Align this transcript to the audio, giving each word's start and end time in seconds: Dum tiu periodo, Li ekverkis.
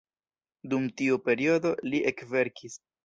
Dum 0.71 0.87
tiu 1.01 1.19
periodo, 1.27 1.75
Li 1.91 2.01
ekverkis. 2.13 2.81